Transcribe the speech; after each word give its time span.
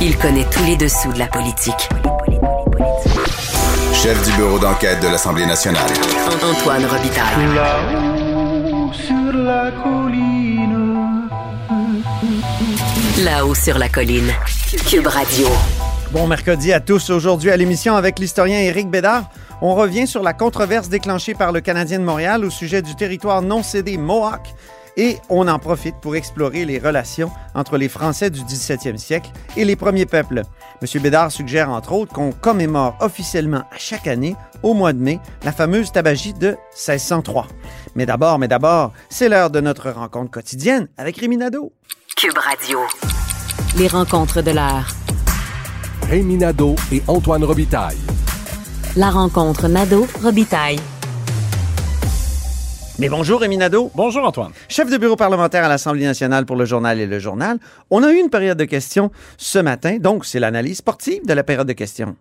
Il 0.00 0.16
connaît 0.16 0.46
tous 0.48 0.64
les 0.64 0.76
dessous 0.76 1.12
de 1.12 1.18
la 1.18 1.26
politique. 1.26 1.88
Chef 3.92 4.24
du 4.24 4.36
bureau 4.36 4.60
d'enquête 4.60 5.00
de 5.02 5.08
l'Assemblée 5.08 5.44
nationale. 5.44 5.90
Antoine 6.40 6.84
Robitaille. 6.84 7.54
Là-haut 7.54 8.92
sur 8.92 9.32
la 9.32 9.72
colline. 9.72 11.28
Là-haut 13.24 13.54
sur 13.56 13.76
la 13.76 13.88
colline. 13.88 14.32
Cube 14.88 15.08
Radio. 15.08 15.48
Bon 16.12 16.28
mercredi 16.28 16.72
à 16.72 16.78
tous. 16.78 17.10
Aujourd'hui 17.10 17.50
à 17.50 17.56
l'émission 17.56 17.96
avec 17.96 18.20
l'historien 18.20 18.60
Éric 18.60 18.88
Bédard, 18.88 19.24
on 19.60 19.74
revient 19.74 20.06
sur 20.06 20.22
la 20.22 20.32
controverse 20.32 20.88
déclenchée 20.88 21.34
par 21.34 21.50
le 21.50 21.60
Canadien 21.60 21.98
de 21.98 22.04
Montréal 22.04 22.44
au 22.44 22.50
sujet 22.50 22.82
du 22.82 22.94
territoire 22.94 23.42
non 23.42 23.64
cédé 23.64 23.96
Mohawk 23.96 24.54
et 24.98 25.16
on 25.30 25.48
en 25.48 25.58
profite 25.58 25.94
pour 26.02 26.16
explorer 26.16 26.66
les 26.66 26.78
relations 26.78 27.30
entre 27.54 27.78
les 27.78 27.88
Français 27.88 28.28
du 28.28 28.40
17e 28.42 28.98
siècle 28.98 29.30
et 29.56 29.64
les 29.64 29.76
premiers 29.76 30.04
peuples. 30.04 30.42
M. 30.82 31.02
Bédard 31.02 31.32
suggère 31.32 31.70
entre 31.70 31.92
autres 31.92 32.12
qu'on 32.12 32.32
commémore 32.32 32.96
officiellement 33.00 33.64
à 33.70 33.78
chaque 33.78 34.08
année, 34.08 34.36
au 34.62 34.74
mois 34.74 34.92
de 34.92 34.98
mai, 34.98 35.20
la 35.44 35.52
fameuse 35.52 35.92
tabagie 35.92 36.34
de 36.34 36.56
1603. 36.72 37.46
Mais 37.94 38.04
d'abord, 38.04 38.38
mais 38.38 38.48
d'abord, 38.48 38.92
c'est 39.08 39.28
l'heure 39.28 39.50
de 39.50 39.60
notre 39.60 39.90
rencontre 39.90 40.32
quotidienne 40.32 40.88
avec 40.98 41.16
Rémi 41.16 41.36
Nadeau. 41.36 41.72
Cube 42.16 42.36
Radio. 42.36 42.80
Les 43.76 43.86
rencontres 43.86 44.42
de 44.42 44.50
l'heure. 44.50 44.88
Rémi 46.08 46.36
Nadeau 46.36 46.74
et 46.90 47.02
Antoine 47.06 47.44
Robitaille. 47.44 47.98
La 48.96 49.10
rencontre 49.10 49.68
Nadeau-Robitaille. 49.68 50.80
Mais 53.00 53.08
bonjour 53.08 53.40
Rémi 53.40 53.56
Nadeau. 53.56 53.92
Bonjour 53.94 54.24
Antoine. 54.24 54.50
Chef 54.68 54.90
de 54.90 54.96
bureau 54.96 55.14
parlementaire 55.14 55.64
à 55.64 55.68
l'Assemblée 55.68 56.04
nationale 56.04 56.44
pour 56.46 56.56
le 56.56 56.64
journal 56.64 56.98
et 56.98 57.06
le 57.06 57.20
journal. 57.20 57.58
On 57.90 58.02
a 58.02 58.10
eu 58.10 58.16
une 58.16 58.28
période 58.28 58.58
de 58.58 58.64
questions 58.64 59.12
ce 59.36 59.60
matin, 59.60 59.98
donc 59.98 60.24
c'est 60.24 60.40
l'analyse 60.40 60.78
sportive 60.78 61.24
de 61.24 61.32
la 61.32 61.44
période 61.44 61.68
de 61.68 61.74
questions. 61.74 62.16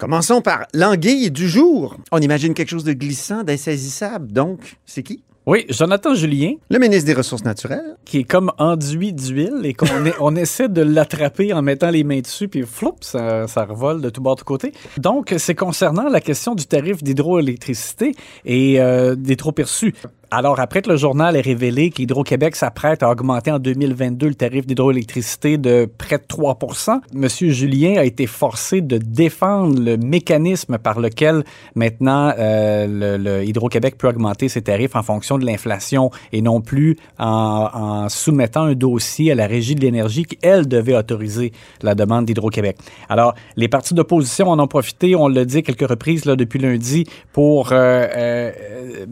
Commençons 0.00 0.42
par 0.42 0.66
l'anguille 0.74 1.30
du 1.30 1.48
jour. 1.48 1.96
On 2.10 2.20
imagine 2.20 2.52
quelque 2.52 2.70
chose 2.70 2.84
de 2.84 2.94
glissant, 2.94 3.44
d'insaisissable. 3.44 4.32
Donc, 4.32 4.76
c'est 4.86 5.04
qui? 5.04 5.22
Oui, 5.50 5.64
Jonathan 5.70 6.14
Julien, 6.14 6.56
Le 6.68 6.78
ministre 6.78 7.06
des 7.06 7.14
Ressources 7.14 7.42
naturelles. 7.42 7.96
qui 8.04 8.18
est 8.18 8.24
comme 8.24 8.52
enduit 8.58 9.14
d'huile 9.14 9.62
et 9.64 9.72
qu'on 9.72 9.86
on 10.20 10.36
essaie 10.36 10.68
de 10.68 10.82
l'attraper 10.82 11.54
en 11.54 11.62
mettant 11.62 11.88
les 11.88 12.04
mains 12.04 12.20
dessus, 12.20 12.48
puis 12.48 12.64
floup, 12.66 12.96
ça, 13.00 13.46
ça 13.46 13.64
revole 13.64 14.02
de 14.02 14.10
tout 14.10 14.20
bord 14.20 14.36
de 14.36 14.42
côté. 14.42 14.74
Donc, 14.98 15.34
c'est 15.38 15.54
concernant 15.54 16.10
la 16.10 16.20
question 16.20 16.54
du 16.54 16.66
tarif 16.66 17.02
d'hydroélectricité 17.02 18.14
et 18.44 18.78
euh, 18.78 19.14
des 19.14 19.36
trop 19.36 19.52
perçus. 19.52 19.94
Alors, 20.30 20.60
après 20.60 20.82
que 20.82 20.90
le 20.90 20.98
journal 20.98 21.36
ait 21.36 21.40
révélé 21.40 21.88
qu'Hydro-Québec 21.88 22.54
s'apprête 22.54 23.02
à 23.02 23.10
augmenter 23.10 23.50
en 23.50 23.58
2022 23.58 24.28
le 24.28 24.34
tarif 24.34 24.66
d'hydroélectricité 24.66 25.56
de 25.56 25.88
près 25.96 26.18
de 26.18 26.22
3% 26.22 27.00
M. 27.14 27.28
Julien 27.50 27.98
a 27.98 28.04
été 28.04 28.26
forcé 28.26 28.82
de 28.82 28.98
défendre 28.98 29.80
le 29.80 29.96
mécanisme 29.96 30.76
par 30.76 31.00
lequel 31.00 31.44
maintenant 31.74 32.34
euh, 32.38 33.42
Hydro-Québec 33.42 33.96
peut 33.96 34.08
augmenter 34.08 34.50
ses 34.50 34.60
tarifs 34.60 34.96
en 34.96 35.02
fonction 35.02 35.38
de 35.38 35.46
l'inflation 35.46 36.10
et 36.32 36.42
non 36.42 36.60
plus 36.60 36.98
en, 37.18 38.10
soumettant 38.10 38.64
un 38.64 38.74
dossier 38.74 39.32
à 39.32 39.34
la 39.34 39.46
Régie 39.46 39.76
de 39.76 39.80
l'énergie 39.80 40.24
qui, 40.24 40.38
elle, 40.42 40.68
devait 40.68 40.94
autoriser 40.94 41.52
la 41.80 41.94
demande 41.94 42.26
d'Hydro-Québec. 42.26 42.76
Alors, 43.08 43.34
les 43.56 43.68
partis 43.68 43.94
d'opposition 43.94 44.50
en 44.50 44.58
ont 44.58 44.66
profité, 44.66 45.16
on 45.16 45.28
l'a 45.28 45.46
dit 45.46 45.62
quelques 45.62 45.88
reprises 45.88 46.26
là, 46.26 46.36
depuis 46.36 46.58
lundi, 46.58 47.06
pour 47.32 47.72
euh, 47.72 48.06
euh, 48.14 48.52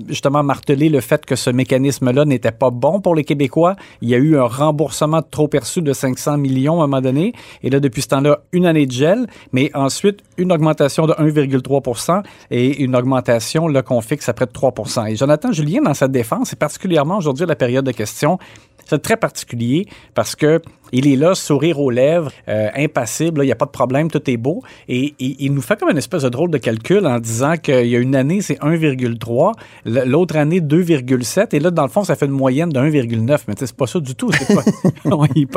justement 0.08 0.42
marteler 0.42 0.91
le 0.91 1.01
fait 1.07 1.25
que 1.25 1.37
ce 1.37 1.49
mécanisme-là 1.49 2.27
n'était 2.27 2.53
pas 2.53 2.71
bon 2.71 3.01
pour 3.01 3.15
les 3.15 3.25
Québécois. 3.25 3.77
Il 4.03 4.11
y 4.11 4.15
a 4.15 4.19
eu 4.19 4.37
un 4.37 4.45
remboursement 4.45 5.23
trop 5.23 5.48
perçu 5.48 5.81
de 5.81 5.93
500 5.93 6.37
millions 6.37 6.81
à 6.81 6.85
un 6.85 6.87
moment 6.87 7.01
donné. 7.01 7.33
Et 7.63 7.71
là, 7.71 7.81
depuis 7.81 8.03
ce 8.03 8.09
temps-là, 8.09 8.41
une 8.53 8.67
année 8.67 8.87
de 8.87 8.93
gel, 8.93 9.27
mais 9.53 9.71
ensuite 9.75 10.20
une 10.36 10.53
augmentation 10.53 11.07
de 11.07 11.14
1,3% 11.14 12.23
et 12.51 12.83
une 12.83 12.95
augmentation 12.95 13.69
qu'on 13.83 14.01
fixe 14.01 14.29
à 14.29 14.35
près 14.35 14.47
de 14.47 14.53
3 14.53 14.75
Et 15.08 15.17
Jonathan 15.17 15.53
Julien, 15.53 15.83
dans 15.83 15.95
sa 15.95 16.08
défense, 16.08 16.53
et 16.53 16.57
particulièrement 16.57 17.19
aujourd'hui 17.19 17.47
la 17.47 17.57
période 17.57 17.85
de 17.85 17.92
questions, 17.92 18.39
c'est 18.86 19.02
très 19.02 19.17
particulier 19.17 19.86
parce 20.14 20.35
que 20.35 20.61
il 20.92 21.08
est 21.08 21.17
là, 21.17 21.35
sourire 21.35 21.80
aux 21.80 21.91
lèvres, 21.91 22.30
euh, 22.48 22.69
impassible, 22.77 23.42
il 23.42 23.47
n'y 23.47 23.52
a 23.52 23.57
pas 23.57 23.64
de 23.67 23.73
problème, 23.73 24.08
tout 24.08 24.23
est 24.30 24.36
beau. 24.36 24.63
Et, 24.89 25.14
il 25.19 25.52
nous 25.52 25.61
fait 25.61 25.77
comme 25.79 25.91
une 25.91 25.98
espèce 25.98 26.23
de 26.23 26.29
drôle 26.29 26.48
de 26.51 26.58
calcul 26.58 27.05
en 27.08 27.19
disant 27.19 27.57
qu'il 27.57 27.89
y 27.89 27.97
a 27.97 27.98
une 27.98 28.14
année, 28.14 28.41
c'est 28.41 28.61
1,3, 28.61 29.52
l- 29.85 30.05
l'autre 30.07 30.36
année, 30.36 30.61
2,7, 30.61 31.57
et 31.57 31.58
là, 31.58 31.73
dans 31.73 31.83
le 31.83 31.89
fond, 31.89 32.05
ça 32.05 32.14
fait 32.14 32.27
une 32.27 32.33
moyenne 32.33 32.69
de 32.70 32.79
1,9. 32.79 33.39
Mais 33.48 33.55
c'est 33.58 33.73
pas 33.74 33.89
ça 33.89 33.98
du 33.98 34.14
tout. 34.14 34.29
Pas, 34.29 34.63
Non, 35.05 35.24
il 35.35 35.48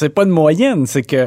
c'est 0.00 0.08
pas 0.08 0.24
une 0.24 0.30
moyenne, 0.30 0.86
c'est 0.86 1.02
que 1.02 1.16
euh, 1.16 1.26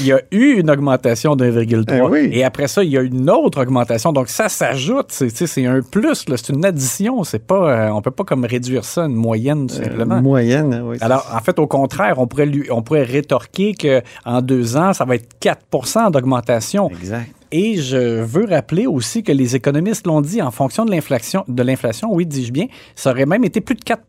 il 0.00 0.06
y 0.06 0.12
a 0.12 0.20
eu 0.30 0.60
une 0.60 0.70
augmentation 0.70 1.34
de 1.34 1.44
1,3 1.44 1.84
Eh 1.92 2.00
oui. 2.02 2.30
et 2.32 2.44
après 2.44 2.68
ça, 2.68 2.84
il 2.84 2.90
y 2.90 2.96
a 2.96 3.02
une 3.02 3.28
autre 3.28 3.60
augmentation. 3.60 4.12
Donc 4.12 4.28
ça 4.28 4.48
s'ajoute, 4.48 5.06
c'est 5.10 5.66
un 5.66 5.80
plus, 5.82 6.24
c'est 6.26 6.48
une 6.50 6.64
addition. 6.64 7.24
C'est 7.24 7.44
pas, 7.44 7.88
euh, 7.88 7.90
on 7.90 8.00
peut 8.02 8.12
pas 8.12 8.24
comme 8.24 8.44
réduire 8.44 8.84
ça 8.84 9.02
à 9.02 9.06
une 9.06 9.16
moyenne 9.16 9.66
tout 9.66 9.74
simplement. 9.74 10.22
Moyenne, 10.22 10.82
oui. 10.86 10.96
Alors, 11.00 11.26
en 11.34 11.40
fait, 11.40 11.58
au 11.58 11.66
contraire, 11.66 12.18
on 12.18 12.26
pourrait, 12.26 12.46
lui, 12.46 12.70
on 12.70 12.82
pourrait 12.82 13.02
rétorquer 13.02 13.74
que 13.74 14.00
en 14.24 14.40
deux 14.40 14.76
ans, 14.76 14.92
ça 14.92 15.04
va 15.04 15.16
être 15.16 15.28
4% 15.40 16.12
d'augmentation. 16.12 16.88
Exact. 16.90 17.28
Et 17.56 17.76
je 17.76 18.20
veux 18.20 18.46
rappeler 18.46 18.86
aussi 18.86 19.22
que 19.22 19.30
les 19.30 19.54
économistes 19.54 20.08
l'ont 20.08 20.20
dit, 20.20 20.42
en 20.42 20.50
fonction 20.50 20.84
de 20.84 20.90
l'inflation, 20.90 21.44
de 21.46 21.62
l'inflation, 21.62 22.12
oui, 22.12 22.26
dis-je 22.26 22.50
bien, 22.50 22.66
ça 22.96 23.10
aurait 23.10 23.26
même 23.26 23.44
été 23.44 23.60
plus 23.60 23.76
de 23.76 23.84
4 23.84 24.02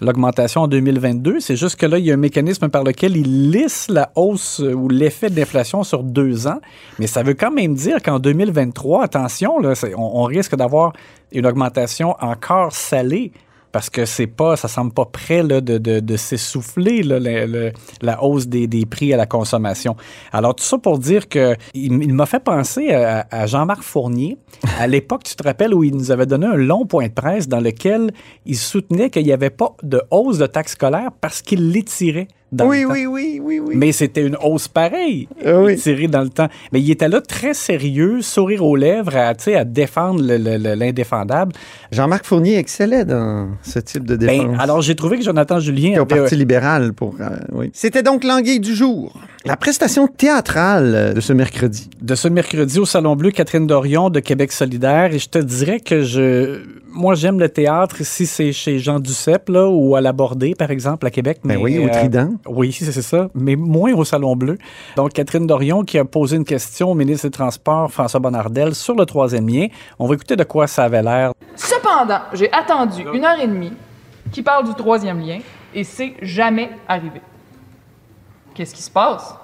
l'augmentation 0.00 0.62
en 0.62 0.68
2022. 0.68 1.40
C'est 1.40 1.56
juste 1.56 1.76
que 1.76 1.86
là, 1.86 1.98
il 1.98 2.04
y 2.04 2.10
a 2.10 2.14
un 2.14 2.18
mécanisme 2.18 2.68
par 2.68 2.84
lequel 2.84 3.16
il 3.16 3.50
lisse 3.50 3.88
la 3.88 4.10
hausse 4.14 4.60
euh, 4.60 4.72
ou 4.72 4.88
l'effet 4.88 5.30
de 5.30 5.36
l'inflation 5.36 5.84
sur 5.84 6.02
deux 6.02 6.46
ans. 6.46 6.60
Mais 6.98 7.06
ça 7.06 7.22
veut 7.22 7.34
quand 7.34 7.50
même 7.50 7.74
dire 7.74 8.02
qu'en 8.02 8.18
2023, 8.18 9.04
attention, 9.04 9.58
là, 9.58 9.74
on 9.96 10.24
risque 10.24 10.56
d'avoir 10.56 10.92
une 11.32 11.46
augmentation 11.46 12.14
encore 12.20 12.72
salée 12.72 13.32
parce 13.72 13.90
que 13.90 14.04
c'est 14.04 14.26
pas, 14.26 14.56
ça 14.56 14.68
semble 14.68 14.92
pas 14.92 15.04
prêt 15.04 15.42
là, 15.42 15.60
de, 15.60 15.78
de, 15.78 16.00
de 16.00 16.16
s'essouffler 16.16 17.02
la 17.02 18.24
hausse 18.24 18.46
des, 18.46 18.86
prix 18.86 19.12
à 19.12 19.16
la 19.16 19.26
consommation. 19.26 19.96
Alors 20.32 20.54
tout 20.54 20.64
ça 20.64 20.78
pour 20.78 20.98
dire 20.98 21.28
que 21.28 21.56
il 21.74 22.14
m'a 22.14 22.26
fait 22.26 22.42
penser 22.42 22.92
à, 22.92 23.26
à 23.30 23.46
Jean-Marc 23.46 23.82
Fournier 23.82 24.38
à 24.78 24.86
l'époque, 24.86 25.24
tu 25.24 25.34
te 25.36 25.42
rappelles 25.42 25.74
où 25.74 25.84
il 25.84 25.94
nous 25.94 26.10
avait 26.10 26.26
donné 26.26 26.46
un 26.46 26.56
long 26.56 26.86
point 26.86 27.08
de 27.08 27.12
presse 27.12 27.48
dans 27.48 27.60
lequel 27.60 28.12
il 28.44 28.56
soutenait 28.56 29.10
qu'il 29.10 29.24
n'y 29.24 29.32
avait 29.32 29.50
pas 29.50 29.74
de 29.82 30.02
hausse 30.10 30.38
de 30.38 30.46
taxes 30.46 30.72
scolaires 30.72 31.10
parce 31.20 31.42
qu'il 31.42 31.70
l'étirait. 31.70 32.28
Dans 32.52 32.68
Oui, 32.68 32.84
oui, 32.84 33.06
oui, 33.06 33.40
oui, 33.42 33.58
oui. 33.58 33.74
Mais 33.76 33.90
c'était 33.90 34.24
une 34.24 34.36
hausse 34.40 34.68
pareille, 34.68 35.28
Ah 35.44 35.60
oui. 35.62 35.76
tirée 35.76 36.06
dans 36.06 36.22
le 36.22 36.28
temps. 36.28 36.46
Mais 36.72 36.80
il 36.80 36.88
était 36.90 37.08
là 37.08 37.20
très 37.20 37.54
sérieux, 37.54 38.22
sourire 38.22 38.64
aux 38.64 38.76
lèvres, 38.76 39.16
à, 39.16 39.32
à 39.34 39.64
défendre 39.64 40.22
le- 40.22 40.38
le- 40.38 40.56
le- 40.56 40.74
l'indéfendable. 40.74 41.52
Jean-Marc 41.90 42.24
Fournier 42.24 42.56
excellait 42.56 43.04
dans 43.04 43.48
ce 43.62 43.80
type 43.80 44.04
de 44.04 44.14
défense. 44.14 44.46
Ben, 44.52 44.60
alors, 44.60 44.80
j'ai 44.80 44.94
trouvé 44.94 45.18
que 45.18 45.24
Jonathan 45.24 45.58
Julien 45.58 45.94
Et 45.94 45.98
au 45.98 46.06
Parti 46.06 46.36
libéral 46.36 46.92
pour. 46.92 47.16
euh, 47.20 47.30
oui. 47.52 47.70
C'était 47.74 48.04
donc 48.04 48.22
l'anguille 48.22 48.60
du 48.60 48.74
jour. 48.76 49.12
La 49.46 49.56
prestation 49.56 50.08
théâtrale 50.08 50.92
euh, 50.96 51.12
de 51.12 51.20
ce 51.20 51.32
mercredi. 51.32 51.88
de 52.00 52.14
ce 52.16 52.26
mercredi 52.26 52.80
au 52.80 52.84
Salon 52.84 53.14
Bleu, 53.14 53.30
Catherine 53.30 53.64
Dorion 53.64 54.10
de 54.10 54.18
Québec 54.18 54.50
solidaire. 54.50 55.14
Et 55.14 55.20
je 55.20 55.28
te 55.28 55.38
dirais 55.38 55.78
que 55.78 56.02
je, 56.02 56.64
moi, 56.90 57.14
j'aime 57.14 57.38
le 57.38 57.48
théâtre 57.48 57.98
si 58.00 58.26
c'est 58.26 58.50
chez 58.52 58.80
Jean 58.80 58.98
Duceppe, 58.98 59.48
là, 59.48 59.68
ou 59.68 59.94
à 59.94 60.00
la 60.00 60.12
Bordée, 60.12 60.56
par 60.56 60.72
exemple, 60.72 61.06
à 61.06 61.10
Québec. 61.10 61.38
Ben 61.44 61.54
mais, 61.54 61.62
oui, 61.62 61.78
au 61.78 61.86
euh, 61.86 61.92
Trident. 61.92 62.30
oui, 62.48 62.72
c'est 62.72 62.90
c'est 62.90 63.02
ça, 63.02 63.28
mais 63.34 63.54
moins 63.54 63.92
au 63.94 64.04
Salon 64.04 64.34
Bleu. 64.34 64.58
Donc, 64.96 65.12
Catherine 65.12 65.46
Dorion 65.46 65.84
qui 65.84 65.98
a 65.98 66.04
posé 66.04 66.36
une 66.36 66.44
question 66.44 66.90
au 66.90 66.94
ministre 66.94 67.28
des 67.28 67.30
Transports, 67.30 67.92
François 67.92 68.18
Bonnardel, 68.18 68.74
sur 68.74 68.96
le 68.96 69.06
troisième 69.06 69.48
lien. 69.48 69.68
On 70.00 70.08
va 70.08 70.14
écouter 70.16 70.34
de 70.34 70.44
quoi 70.44 70.66
ça 70.66 70.84
avait 70.84 71.02
l'air. 71.02 71.32
Cependant, 71.54 72.20
j'ai 72.32 72.50
attendu 72.52 73.02
une 73.14 73.24
heure 73.24 73.38
et 73.40 73.46
demie 73.46 73.72
qui 74.32 74.42
parle 74.42 74.66
du 74.66 74.74
troisième 74.74 75.20
lien 75.20 75.38
et 75.72 75.84
c'est 75.84 76.14
jamais 76.20 76.70
arrivé. 76.88 77.20
Qu'est-ce 78.56 78.74
qui 78.74 78.80
se 78.80 78.90
passe? 78.90 79.34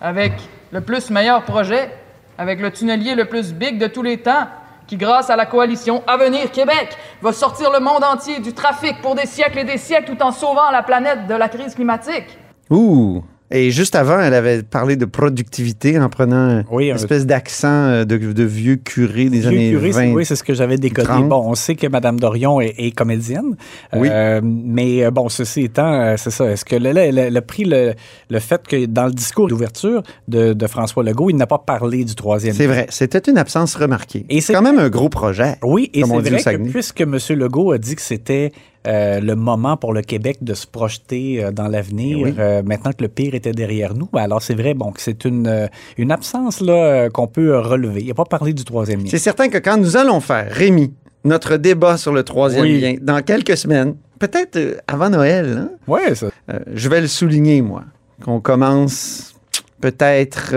Avec 0.00 0.32
le 0.72 0.80
plus 0.80 1.10
meilleur 1.10 1.44
projet, 1.44 1.88
avec 2.36 2.60
le 2.60 2.72
tunnelier 2.72 3.14
le 3.14 3.26
plus 3.26 3.54
big 3.54 3.78
de 3.78 3.86
tous 3.86 4.02
les 4.02 4.18
temps, 4.18 4.48
qui, 4.88 4.96
grâce 4.96 5.30
à 5.30 5.36
la 5.36 5.46
coalition 5.46 6.02
Avenir 6.08 6.50
Québec, 6.50 6.98
va 7.22 7.32
sortir 7.32 7.70
le 7.70 7.78
monde 7.78 8.02
entier 8.02 8.40
du 8.40 8.52
trafic 8.52 9.00
pour 9.02 9.14
des 9.14 9.26
siècles 9.26 9.60
et 9.60 9.64
des 9.64 9.78
siècles 9.78 10.16
tout 10.16 10.20
en 10.20 10.32
sauvant 10.32 10.72
la 10.72 10.82
planète 10.82 11.28
de 11.28 11.34
la 11.34 11.48
crise 11.48 11.76
climatique? 11.76 12.36
Ouh! 12.68 13.22
Et 13.50 13.70
juste 13.70 13.94
avant, 13.94 14.18
elle 14.18 14.34
avait 14.34 14.62
parlé 14.64 14.96
de 14.96 15.04
productivité 15.04 15.98
en 16.00 16.08
prenant 16.08 16.62
Oui, 16.70 16.86
une 16.86 16.92
un- 16.92 16.96
espèce 16.96 17.26
d'accent 17.26 17.68
euh, 17.68 18.04
de, 18.04 18.16
de 18.16 18.42
vieux 18.44 18.76
curé 18.76 19.26
des 19.28 19.38
Vieux 19.40 19.48
années 19.48 19.70
curé, 19.70 19.92
c'est- 19.92 20.06
20. 20.08 20.12
oui, 20.14 20.24
c'est 20.26 20.34
ce 20.36 20.42
que 20.42 20.52
j'avais 20.54 20.78
décodé. 20.78 21.06
30. 21.06 21.28
Bon, 21.28 21.42
on 21.46 21.54
sait 21.54 21.76
que 21.76 21.86
Mme 21.86 22.18
Dorion 22.18 22.60
est, 22.60 22.74
est 22.78 22.90
comédienne. 22.90 23.56
Oui. 23.94 24.08
Euh, 24.10 24.40
mais 24.42 25.04
euh, 25.04 25.10
bon, 25.10 25.28
ceci 25.28 25.62
étant, 25.62 25.92
euh, 25.92 26.14
c'est 26.16 26.30
ça. 26.30 26.50
Est-ce 26.50 26.64
que 26.64 26.74
là, 26.76 26.90
elle, 27.04 27.18
elle 27.18 27.36
a 27.36 27.42
pris 27.42 27.64
le, 27.64 27.94
le 28.30 28.38
fait 28.40 28.66
que 28.66 28.86
dans 28.86 29.06
le 29.06 29.12
discours 29.12 29.46
d'ouverture 29.48 30.02
de, 30.26 30.52
de 30.52 30.66
François 30.66 31.04
Legault, 31.04 31.30
il 31.30 31.36
n'a 31.36 31.46
pas 31.46 31.58
parlé 31.58 32.04
du 32.04 32.14
troisième 32.16 32.54
C'est 32.54 32.66
vrai, 32.66 32.86
c'était 32.90 33.30
une 33.30 33.38
absence 33.38 33.76
remarquée. 33.76 34.26
Et 34.28 34.40
c'est 34.40 34.54
quand 34.54 34.62
même 34.62 34.78
un 34.80 34.88
gros 34.88 35.08
projet. 35.08 35.54
Oui, 35.62 35.90
et 35.94 36.02
c'est 36.02 36.08
vrai 36.30 36.56
que 36.56 36.68
puisque 36.70 37.00
M. 37.02 37.16
Legault 37.30 37.72
a 37.72 37.78
dit 37.78 37.94
que 37.94 38.02
c'était 38.02 38.50
euh, 38.86 39.20
le 39.20 39.34
moment 39.34 39.76
pour 39.76 39.92
le 39.92 40.02
Québec 40.02 40.38
de 40.42 40.54
se 40.54 40.66
projeter 40.66 41.42
euh, 41.44 41.50
dans 41.50 41.68
l'avenir, 41.68 42.34
euh, 42.38 42.62
maintenant 42.64 42.92
que 42.92 43.02
le 43.02 43.08
pire 43.08 43.34
était 43.34 43.52
derrière 43.52 43.94
nous. 43.94 44.08
Ben, 44.12 44.22
alors, 44.22 44.42
c'est 44.42 44.54
vrai, 44.54 44.74
bon, 44.74 44.92
que 44.92 45.00
c'est 45.00 45.24
une, 45.24 45.68
une 45.96 46.12
absence 46.12 46.60
là, 46.60 47.08
qu'on 47.10 47.26
peut 47.26 47.58
relever. 47.58 48.02
Il 48.02 48.08
n'a 48.08 48.14
pas 48.14 48.24
parlé 48.24 48.52
du 48.52 48.64
troisième 48.64 49.00
lien. 49.00 49.08
C'est 49.10 49.18
certain 49.18 49.48
que 49.48 49.58
quand 49.58 49.76
nous 49.76 49.96
allons 49.96 50.20
faire, 50.20 50.48
Rémi, 50.52 50.92
notre 51.24 51.56
débat 51.56 51.96
sur 51.96 52.12
le 52.12 52.22
troisième 52.22 52.62
Oui. 52.62 52.80
lien, 52.80 52.94
dans 53.00 53.20
quelques 53.22 53.56
semaines, 53.56 53.96
peut-être 54.18 54.58
avant 54.86 55.10
Noël, 55.10 55.56
hein, 55.58 55.70
Ouais, 55.88 56.14
ça. 56.14 56.28
je 56.72 56.88
vais 56.88 57.00
le 57.00 57.08
souligner, 57.08 57.62
moi, 57.62 57.82
qu'on 58.24 58.40
commence 58.40 59.34
peut-être 59.80 60.54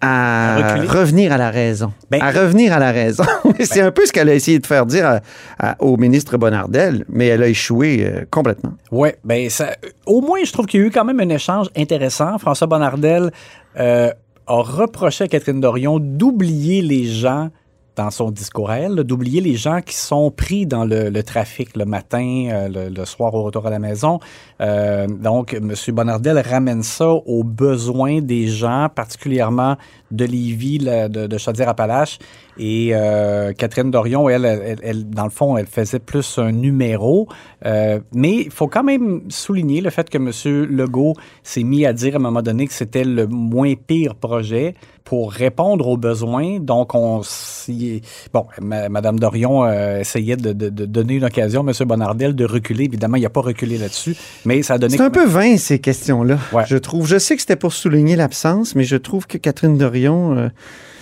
à, 0.00 0.56
À 0.56 0.76
revenir 0.82 1.32
à 1.32 1.38
la 1.38 1.50
raison. 1.50 1.92
Ben- 2.10 2.20
à 2.22 2.30
revenir 2.30 2.72
à 2.72 2.78
la 2.78 2.92
raison. 2.92 3.24
C'est 3.60 3.80
un 3.80 3.90
peu 3.90 4.04
ce 4.06 4.12
qu'elle 4.12 4.28
a 4.28 4.34
essayé 4.34 4.58
de 4.58 4.66
faire 4.66 4.84
dire 4.86 5.06
à- 5.06 5.20
à- 5.58 5.76
au 5.82 5.96
ministre 5.96 6.36
Bonnardel, 6.36 7.04
mais 7.08 7.26
elle 7.28 7.42
a 7.42 7.48
échoué 7.48 8.04
euh, 8.04 8.24
complètement. 8.30 8.72
Oui, 8.92 9.10
ben 9.24 9.48
ça, 9.48 9.70
au 10.04 10.20
moins, 10.20 10.40
je 10.44 10.52
trouve 10.52 10.66
qu'il 10.66 10.80
y 10.80 10.82
a 10.82 10.86
eu 10.86 10.90
quand 10.90 11.04
même 11.04 11.20
un 11.20 11.28
échange 11.30 11.68
intéressant. 11.76 12.38
François 12.38 12.66
Bonnardel 12.66 13.30
euh, 13.78 14.10
a 14.46 14.54
reproché 14.62 15.24
à 15.24 15.28
Catherine 15.28 15.60
Dorion 15.60 15.98
d'oublier 15.98 16.82
les 16.82 17.04
gens 17.04 17.48
dans 17.96 18.10
son 18.10 18.30
discours 18.30 18.70
à 18.70 18.78
elle, 18.78 18.94
d'oublier 18.94 19.40
les 19.40 19.54
gens 19.54 19.80
qui 19.80 19.96
sont 19.96 20.30
pris 20.30 20.66
dans 20.66 20.84
le, 20.84 21.22
trafic 21.22 21.76
le 21.76 21.86
matin, 21.86 22.48
euh, 22.50 22.68
le, 22.68 22.94
le 22.94 23.04
soir 23.06 23.34
au 23.34 23.42
retour 23.42 23.66
à 23.66 23.70
la 23.70 23.78
maison. 23.78 24.20
Euh, 24.60 25.06
donc, 25.06 25.54
M. 25.54 25.74
Bonnardel 25.88 26.38
ramène 26.38 26.82
ça 26.82 27.08
aux 27.08 27.42
besoins 27.42 28.20
des 28.20 28.48
gens, 28.48 28.88
particulièrement 28.94 29.76
de 30.10 30.24
Lévis, 30.24 30.78
de, 30.78 31.26
de 31.26 31.38
Chaudière-Appalaches. 31.38 32.18
Et 32.58 32.90
euh, 32.92 33.52
Catherine 33.54 33.90
Dorion, 33.90 34.28
elle, 34.28 34.78
elle, 34.82 35.08
dans 35.08 35.24
le 35.24 35.30
fond, 35.30 35.56
elle 35.56 35.66
faisait 35.66 35.98
plus 35.98 36.38
un 36.38 36.52
numéro. 36.52 37.28
Mais 37.64 38.34
il 38.44 38.50
faut 38.50 38.68
quand 38.68 38.84
même 38.84 39.22
souligner 39.28 39.80
le 39.80 39.90
fait 39.90 40.08
que 40.08 40.18
M. 40.18 40.66
Legault 40.70 41.14
s'est 41.42 41.64
mis 41.64 41.86
à 41.86 41.92
dire 41.92 42.14
à 42.14 42.16
un 42.16 42.20
moment 42.20 42.42
donné 42.42 42.66
que 42.66 42.72
c'était 42.72 43.04
le 43.04 43.26
moins 43.26 43.74
pire 43.74 44.14
projet 44.14 44.74
pour 45.06 45.32
répondre 45.32 45.86
aux 45.86 45.96
besoins. 45.96 46.58
Donc, 46.60 46.94
on 46.94 47.22
s'y- 47.22 48.02
bon, 48.34 48.44
Mme 48.60 49.18
Dorion 49.18 49.64
euh, 49.64 50.00
essayait 50.00 50.36
de, 50.36 50.52
de- 50.52 50.68
de 50.68 50.84
donner 50.84 51.14
une 51.14 51.24
occasion 51.24 51.66
à 51.66 51.70
M. 51.70 51.88
Bonnardel 51.88 52.34
de 52.34 52.44
reculer. 52.44 52.84
Évidemment, 52.84 53.16
il 53.16 53.22
n'a 53.22 53.30
pas 53.30 53.40
reculé 53.40 53.78
là-dessus, 53.78 54.16
mais 54.44 54.62
ça 54.62 54.74
a 54.74 54.78
donné... 54.78 54.96
C'est 54.96 55.02
un 55.04 55.10
peu 55.10 55.24
vain, 55.24 55.56
ces 55.56 55.78
questions-là, 55.78 56.38
Ouais. 56.52 56.64
je 56.66 56.76
trouve. 56.76 57.06
Je 57.06 57.18
sais 57.18 57.36
que 57.36 57.40
c'était 57.40 57.56
pour 57.56 57.72
souligner 57.72 58.16
l'absence, 58.16 58.74
mais 58.74 58.82
je 58.84 58.96
trouve 58.96 59.26
que 59.28 59.38
Catherine 59.38 59.78
Dorion, 59.78 60.36
euh, 60.36 60.48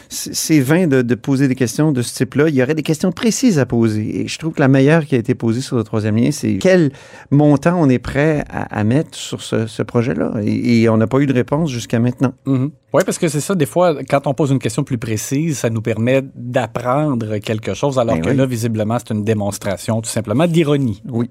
c'est 0.09 0.61
vain 0.61 0.87
de, 0.87 1.03
de 1.03 1.15
poser 1.15 1.49
des 1.49 1.55
questions 1.55 1.93
de 1.93 2.03
ce 2.03 2.15
type-là. 2.15 2.49
Il 2.49 2.55
y 2.55 2.63
aurait 2.63 2.75
des 2.75 2.83
questions 2.83 3.13
précises 3.13 3.59
à 3.59 3.67
poser. 3.67 4.21
Et 4.21 4.29
je 4.29 4.39
trouve 4.39 4.53
que 4.55 4.61
la 4.61 4.69
meilleure 4.69 5.05
qui 5.07 5.15
a 5.15 5.19
été 5.19 5.35
posée 5.35 5.61
sur 5.61 5.77
le 5.77 5.85
troisième 5.85 6.17
lien, 6.17 6.31
c'est 6.31 6.59
quel 6.59 6.93
montant 7.31 7.81
on 7.81 7.89
est 7.89 7.99
prêt 7.99 8.45
à, 8.49 8.79
à 8.79 8.85
mettre 8.85 9.17
sur 9.17 9.43
ce, 9.43 9.67
ce 9.67 9.83
projet-là? 9.83 10.35
Et, 10.43 10.83
et 10.83 10.89
on 10.89 10.97
n'a 10.97 11.07
pas 11.07 11.19
eu 11.19 11.27
de 11.27 11.33
réponse 11.33 11.71
jusqu'à 11.71 11.99
maintenant. 11.99 12.33
Oui, 12.47 13.03
parce 13.05 13.19
que 13.19 13.29
c'est 13.29 13.41
ça, 13.41 13.55
des 13.55 13.67
fois, 13.67 13.97
quand 14.09 14.27
on 14.27 14.35
pose 14.35 14.51
une 14.51 14.59
question 14.59 14.85
plus 14.85 14.99
précise, 14.99 15.59
ça 15.59 15.71
nous 15.71 15.83
permet 15.83 16.23
d'apprendre 16.35 17.39
quelque 17.39 17.75
chose, 17.75 17.99
alors 17.99 18.15
Ben 18.17 18.23
que 18.23 18.31
oui. 18.31 18.37
là, 18.37 18.47
visiblement, 18.47 18.99
c'est 18.99 19.13
une 19.13 19.25
démonstration 19.25 20.01
tout 20.01 20.11
simplement 20.11 20.47
d'ironie. 20.47 21.03
Oui. 21.09 21.29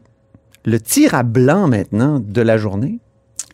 Le 0.66 0.80
tir 0.80 1.14
à 1.14 1.24
blanc 1.24 1.68
maintenant 1.68 2.20
de 2.20 2.42
la 2.42 2.58
journée. 2.58 3.00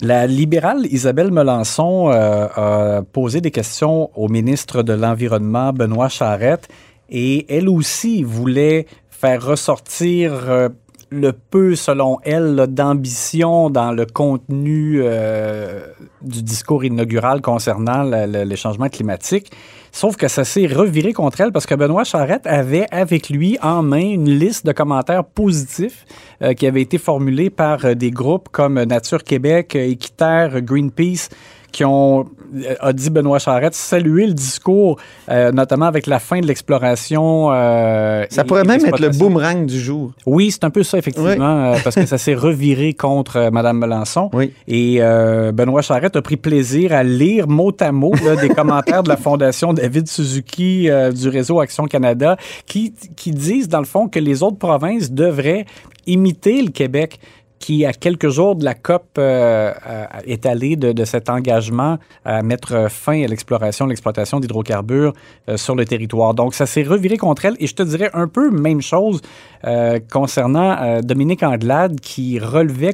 La 0.01 0.27
libérale 0.27 0.85
Isabelle 0.85 1.31
Melançon 1.31 2.09
euh, 2.09 2.47
a 2.55 3.01
posé 3.01 3.41
des 3.41 3.51
questions 3.51 4.09
au 4.15 4.29
ministre 4.29 4.81
de 4.81 4.93
l'Environnement, 4.93 5.73
Benoît 5.73 6.07
Charette, 6.07 6.69
et 7.09 7.45
elle 7.53 7.67
aussi 7.67 8.23
voulait 8.23 8.85
faire 9.09 9.45
ressortir 9.45 10.31
euh, 10.49 10.69
le 11.09 11.33
peu, 11.33 11.75
selon 11.75 12.19
elle, 12.23 12.67
d'ambition 12.69 13.69
dans 13.69 13.91
le 13.91 14.05
contenu 14.05 15.01
euh, 15.03 15.81
du 16.21 16.43
discours 16.43 16.85
inaugural 16.85 17.41
concernant 17.41 18.03
le- 18.03 18.43
les 18.45 18.55
changements 18.55 18.89
climatiques. 18.89 19.51
Sauf 19.91 20.15
que 20.15 20.27
ça 20.27 20.43
s'est 20.43 20.67
reviré 20.67 21.13
contre 21.13 21.41
elle 21.41 21.51
parce 21.51 21.65
que 21.65 21.75
Benoît 21.75 22.03
Charette 22.03 22.45
avait 22.45 22.85
avec 22.91 23.29
lui 23.29 23.57
en 23.61 23.81
main 23.81 24.01
une 24.01 24.29
liste 24.29 24.65
de 24.65 24.71
commentaires 24.71 25.25
positifs 25.25 26.05
euh, 26.41 26.53
qui 26.53 26.67
avaient 26.67 26.81
été 26.81 26.97
formulés 26.97 27.49
par 27.49 27.85
euh, 27.85 27.93
des 27.95 28.11
groupes 28.11 28.49
comme 28.49 28.81
Nature 28.83 29.23
Québec, 29.23 29.75
euh, 29.75 29.89
Équiterre, 29.89 30.61
Greenpeace, 30.61 31.29
qui 31.71 31.85
ont, 31.85 32.25
euh, 32.55 32.75
a 32.79 32.93
dit 32.93 33.09
Benoît 33.09 33.39
Charette, 33.39 33.75
salué 33.75 34.25
le 34.27 34.33
discours, 34.33 34.97
euh, 35.29 35.51
notamment 35.51 35.85
avec 35.85 36.07
la 36.07 36.19
fin 36.19 36.39
de 36.39 36.45
l'exploration. 36.47 37.49
euh, 37.51 38.25
Ça 38.29 38.43
pourrait 38.43 38.63
même 38.63 38.83
être 38.85 38.99
le 38.99 39.09
boomerang 39.09 39.65
du 39.65 39.79
jour. 39.79 40.11
Oui, 40.25 40.51
c'est 40.51 40.63
un 40.63 40.69
peu 40.69 40.83
ça, 40.83 40.97
effectivement, 40.97 41.73
parce 41.83 41.95
que 41.95 42.05
ça 42.05 42.17
s'est 42.17 42.33
reviré 42.35 42.93
contre 42.93 43.49
Mme 43.51 43.79
Melançon. 43.79 44.29
Oui. 44.33 44.53
Et 44.67 44.99
Benoît 45.53 45.81
Charette 45.81 46.15
a 46.15 46.21
pris 46.21 46.37
plaisir 46.37 46.93
à 46.93 47.03
lire 47.03 47.47
mot 47.47 47.71
à 47.79 47.91
mot 47.91 48.13
là, 48.23 48.35
des 48.35 48.49
commentaires 48.49 49.03
de 49.03 49.09
la 49.09 49.17
Fondation 49.17 49.73
David 49.73 50.07
Suzuki 50.07 50.89
du 51.15 51.29
réseau 51.29 51.59
Action 51.59 51.85
Canada 51.85 52.37
qui, 52.65 52.93
qui 53.15 53.31
disent, 53.31 53.69
dans 53.69 53.79
le 53.79 53.85
fond, 53.85 54.07
que 54.07 54.19
les 54.19 54.43
autres 54.43 54.57
provinces 54.57 55.11
devraient 55.11 55.65
imiter 56.07 56.61
le 56.61 56.71
Québec 56.71 57.19
qui, 57.59 57.85
à 57.85 57.93
quelques 57.93 58.29
jours 58.29 58.55
de 58.55 58.63
la 58.63 58.73
COP, 58.73 59.03
euh, 59.17 59.73
euh, 59.87 60.05
est 60.25 60.45
allé 60.45 60.75
de, 60.75 61.05
cet 61.05 61.29
engagement 61.29 61.97
à 62.25 62.41
mettre 62.41 62.89
fin 62.89 63.23
à 63.23 63.27
l'exploration, 63.27 63.85
l'exploitation 63.85 64.39
d'hydrocarbures 64.39 65.13
euh, 65.49 65.57
sur 65.57 65.75
le 65.75 65.85
territoire. 65.85 66.33
Donc, 66.33 66.53
ça 66.53 66.65
s'est 66.65 66.83
reviré 66.83 67.17
contre 67.17 67.45
elle. 67.45 67.55
Et 67.59 67.67
je 67.67 67.75
te 67.75 67.83
dirais 67.83 68.09
un 68.13 68.27
peu 68.27 68.49
même 68.49 68.81
chose 68.81 69.21
euh, 69.65 69.99
concernant 70.11 71.01
Dominique 71.01 71.43
Anglade 71.43 71.99
qui 71.99 72.39
relevait 72.39 72.93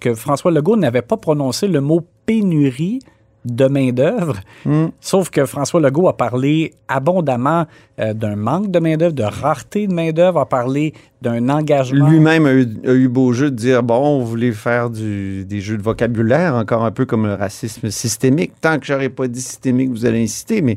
que 0.00 0.14
François 0.14 0.50
Legault 0.50 0.76
n'avait 0.76 1.02
pas 1.02 1.16
prononcé 1.16 1.68
le 1.68 1.80
mot 1.80 2.00
pénurie 2.26 3.00
de 3.44 3.66
main-d'œuvre. 3.66 4.36
Mm. 4.64 4.86
Sauf 5.00 5.30
que 5.30 5.46
François 5.46 5.80
Legault 5.80 6.08
a 6.08 6.16
parlé 6.16 6.74
abondamment 6.88 7.66
euh, 8.00 8.12
d'un 8.12 8.36
manque 8.36 8.70
de 8.70 8.78
main-d'œuvre, 8.78 9.14
de 9.14 9.22
rareté 9.22 9.86
de 9.86 9.92
main-d'œuvre, 9.94 10.40
a 10.40 10.46
parlé 10.46 10.92
d'un 11.22 11.48
engagement. 11.48 12.08
Lui-même 12.08 12.46
a 12.46 12.52
eu, 12.52 12.66
a 12.86 12.92
eu 12.92 13.08
beau 13.08 13.32
jeu 13.32 13.50
de 13.50 13.56
dire 13.56 13.82
bon, 13.82 14.20
vous 14.20 14.26
voulez 14.26 14.52
faire 14.52 14.90
du- 14.90 15.44
des 15.44 15.60
jeux 15.60 15.76
de 15.78 15.82
vocabulaire, 15.82 16.54
encore 16.54 16.84
un 16.84 16.90
peu 16.90 17.06
comme 17.06 17.26
le 17.26 17.34
racisme 17.34 17.90
systémique. 17.90 18.52
Tant 18.60 18.78
que 18.78 18.86
j'aurais 18.86 19.08
pas 19.08 19.28
dit 19.28 19.40
systémique, 19.40 19.90
vous 19.90 20.04
allez 20.04 20.22
insister, 20.22 20.60
mais 20.60 20.76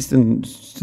c'est 0.00 0.16
une, 0.16 0.42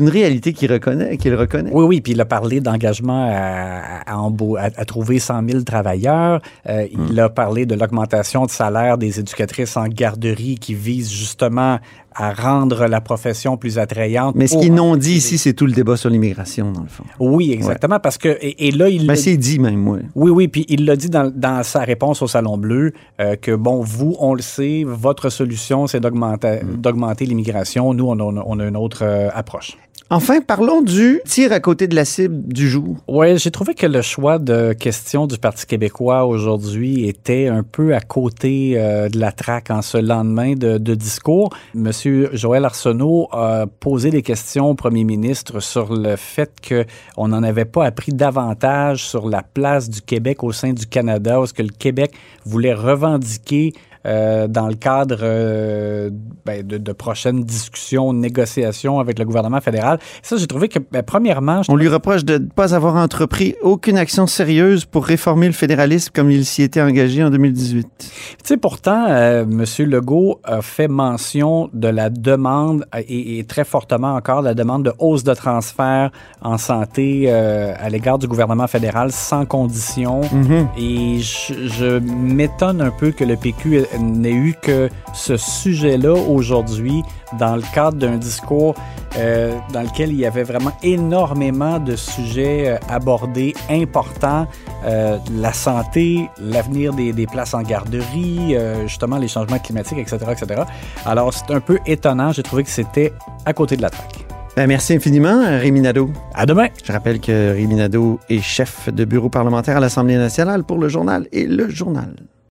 réalité 0.09 0.53
qu'il 0.53 0.71
reconnaît, 0.71 1.17
qu'il 1.17 1.35
reconnaît. 1.35 1.71
Oui, 1.73 1.85
oui, 1.85 2.01
puis 2.01 2.13
il 2.13 2.21
a 2.21 2.25
parlé 2.25 2.61
d'engagement 2.61 3.27
à, 3.31 4.01
à, 4.05 4.15
embau- 4.17 4.57
à- 4.57 4.69
à 4.75 4.85
trouver 4.85 5.19
100 5.19 5.47
000 5.49 5.63
travailleurs. 5.63 6.41
Euh, 6.67 6.85
Il 7.09 7.19
a 7.19 7.29
parlé 7.29 7.65
de 7.65 7.75
l'augmentation 7.75 8.45
de 8.45 8.51
salaire 8.51 8.97
des 8.97 9.19
éducatrices 9.19 9.75
en 9.77 9.87
garderie 9.87 10.55
qui 10.59 10.73
vise 10.73 11.11
justement 11.11 11.79
à 12.19 12.33
rendre 12.33 12.85
la 12.85 13.01
profession 13.01 13.57
plus 13.57 13.79
attrayante. 13.79 14.35
Mais 14.35 14.47
ce 14.47 14.57
qu'ils 14.57 14.73
n'ont 14.73 14.97
dit 14.97 15.13
ici, 15.13 15.37
c'est 15.37 15.53
tout 15.53 15.65
le 15.65 15.71
débat 15.71 15.95
sur 15.97 16.09
l'immigration, 16.09 16.71
dans 16.71 16.81
le 16.81 16.87
fond. 16.87 17.05
Oui, 17.19 17.51
exactement, 17.53 17.99
parce 17.99 18.17
que... 18.17 18.37
Et, 18.41 18.67
et 18.67 18.71
là, 18.71 18.89
il... 18.89 19.07
Ben, 19.07 19.13
l'a- 19.13 19.15
c'est 19.15 19.37
dit 19.37 19.57
même, 19.57 19.87
oui. 19.87 19.99
Oui, 20.15 20.29
oui, 20.29 20.47
puis 20.49 20.65
il 20.67 20.85
l'a 20.85 20.95
dit 20.95 21.09
dans, 21.09 21.31
dans 21.33 21.63
sa 21.63 21.79
réponse 21.79 22.21
au 22.21 22.27
Salon 22.27 22.57
Bleu 22.57 22.91
euh, 23.21 23.35
que, 23.37 23.55
bon, 23.55 23.81
vous, 23.81 24.15
on 24.19 24.33
le 24.33 24.41
sait, 24.41 24.83
votre 24.85 25.29
solution, 25.29 25.87
c'est 25.87 26.01
d'augmenter 26.01 26.59
d'augmenter 26.77 27.25
l'immigration. 27.25 27.93
Nous, 27.93 28.05
on 28.05 28.19
a, 28.19 28.43
on 28.45 28.59
a 28.59 28.65
une 28.65 28.75
autre 28.75 29.03
euh, 29.03 29.29
approche. 29.33 29.77
Enfin, 30.11 30.41
parlons 30.41 30.81
du 30.81 31.21
tir 31.27 31.51
à 31.51 31.59
côté 31.59 31.87
de 31.87 31.93
la 31.93 32.03
cible 32.03 32.41
du 32.51 32.67
jour. 32.67 32.97
Oui, 33.07 33.37
j'ai 33.37 33.51
trouvé 33.51 33.75
que 33.75 33.85
le 33.85 34.01
choix 34.01 34.39
de 34.39 34.73
questions 34.73 35.27
du 35.27 35.37
Parti 35.37 35.67
québécois 35.67 36.25
aujourd'hui 36.25 37.07
était 37.07 37.45
un 37.45 37.61
peu 37.61 37.93
à 37.93 37.99
côté 38.01 38.73
euh, 38.75 39.07
de 39.07 39.19
la 39.19 39.31
traque 39.31 39.69
en 39.69 39.83
ce 39.83 39.99
lendemain 39.99 40.55
de, 40.55 40.95
discours. 40.95 41.55
Monsieur 41.75 42.31
Joël 42.33 42.65
Arsenault 42.65 43.27
a 43.31 43.67
posé 43.67 44.09
des 44.09 44.23
questions 44.23 44.71
au 44.71 44.73
premier 44.73 45.03
ministre 45.03 45.59
sur 45.59 45.93
le 45.93 46.15
fait 46.15 46.53
qu'on 46.67 47.27
n'en 47.27 47.43
avait 47.43 47.65
pas 47.65 47.85
appris 47.85 48.11
davantage 48.11 49.05
sur 49.05 49.29
la 49.29 49.43
place 49.43 49.91
du 49.91 50.01
Québec 50.01 50.43
au 50.43 50.51
sein 50.51 50.73
du 50.73 50.87
Canada, 50.87 51.39
où 51.39 51.45
ce 51.45 51.53
que 51.53 51.61
le 51.61 51.69
Québec 51.69 52.13
voulait 52.45 52.73
revendiquer 52.73 53.73
euh, 54.05 54.47
dans 54.47 54.67
le 54.67 54.75
cadre 54.75 55.17
euh, 55.21 56.09
ben, 56.45 56.65
de, 56.65 56.77
de 56.77 56.91
prochaines 56.93 57.43
discussions, 57.43 58.13
négociations 58.13 58.99
avec 58.99 59.19
le 59.19 59.25
gouvernement 59.25 59.59
fédéral. 59.59 59.99
Ça, 60.23 60.37
j'ai 60.37 60.47
trouvé 60.47 60.69
que, 60.69 60.79
ben, 60.79 61.03
premièrement, 61.03 61.63
je 61.63 61.71
On 61.71 61.75
lui 61.75 61.89
reproche 61.89 62.23
de 62.23 62.37
ne 62.37 62.47
pas 62.47 62.73
avoir 62.73 62.95
entrepris 62.95 63.55
aucune 63.61 63.97
action 63.97 64.25
sérieuse 64.25 64.85
pour 64.85 65.05
réformer 65.05 65.47
le 65.47 65.53
fédéralisme 65.53 66.11
comme 66.15 66.31
il 66.31 66.45
s'y 66.45 66.63
était 66.63 66.81
engagé 66.81 67.25
en 67.25 67.29
2018. 67.29 67.87
Tu 67.99 68.07
sais, 68.41 68.55
pourtant, 68.55 69.07
euh, 69.09 69.43
M. 69.43 69.65
Legault 69.89 70.39
a 70.45 70.61
fait 70.61 70.87
mention 70.87 71.69
de 71.73 71.89
la 71.89 72.09
demande, 72.09 72.85
et, 72.97 73.39
et 73.39 73.43
très 73.43 73.65
fortement 73.65 74.15
encore, 74.15 74.41
la 74.41 74.53
demande 74.53 74.85
de 74.85 74.93
hausse 74.99 75.25
de 75.25 75.33
transfert 75.33 76.11
en 76.41 76.57
santé 76.57 77.29
à 77.29 77.89
l'égard 77.89 78.17
du 78.17 78.27
gouvernement 78.27 78.67
fédéral 78.67 79.11
sans 79.11 79.45
condition. 79.45 80.21
Mhm. 80.31 80.67
Et 80.77 81.19
je, 81.19 81.53
je 81.67 81.99
m'étonne 81.99 82.81
un 82.81 82.91
peu 82.91 83.11
que 83.11 83.25
le 83.25 83.35
PQ 83.35 83.88
n'ait 83.97 84.31
eu 84.31 84.55
que 84.61 84.89
ce 85.13 85.37
sujet-là 85.37 86.13
aujourd'hui 86.13 87.03
dans 87.37 87.55
le 87.55 87.63
cadre 87.73 87.97
d'un 87.97 88.17
discours 88.17 88.75
euh, 89.17 89.57
dans 89.73 89.81
lequel 89.81 90.11
il 90.11 90.19
y 90.19 90.25
avait 90.25 90.43
vraiment 90.43 90.71
énormément 90.83 91.79
de 91.79 91.95
sujets 91.95 92.69
euh, 92.69 92.77
abordés 92.89 93.53
importants, 93.69 94.47
euh, 94.85 95.17
la 95.33 95.51
santé, 95.51 96.29
l'avenir 96.39 96.93
des, 96.93 97.11
des, 97.11 97.25
places 97.25 97.53
en 97.53 97.61
garderie, 97.61 98.55
justement 98.85 99.17
les 99.17 99.27
changements 99.27 99.59
climatiques, 99.59 99.97
etc., 99.97 100.17
etc. 100.31 100.61
Alors 101.05 101.33
c'est 101.33 101.51
un 101.53 101.59
peu 101.59 101.79
étonnant, 101.85 102.31
j'ai 102.31 102.43
trouvé 102.43 102.63
que 102.63 102.69
c'était 102.69 103.13
à 103.45 103.53
côté 103.53 103.77
de 103.77 103.81
la 103.81 103.89
traque. 103.89 104.25
Ben, 104.55 104.67
merci 104.67 104.93
infiniment, 104.93 105.39
Rémi 105.45 105.81
Nadeau. 105.81 106.09
À 106.33 106.45
demain. 106.45 106.67
Je 106.83 106.91
rappelle 106.91 107.19
que 107.19 107.53
Rémi 107.53 107.75
Nadeau 107.75 108.19
est 108.29 108.41
chef 108.41 108.89
de 108.93 109.05
bureau 109.05 109.29
parlementaire 109.29 109.77
à 109.77 109.79
l'Assemblée 109.79 110.17
nationale 110.17 110.63
pour 110.63 110.77
le 110.77 110.89
journal 110.89 111.27
et 111.31 111.45
le 111.45 111.69
journal. 111.69 112.15